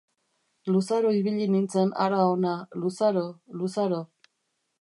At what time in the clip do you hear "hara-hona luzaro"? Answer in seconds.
2.05-3.25